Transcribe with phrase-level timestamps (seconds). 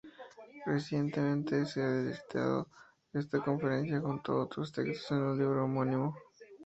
[0.65, 2.67] Recientemente se ha reeditado
[3.13, 6.17] esta conferencia junto a otros textos en un libro homónimo.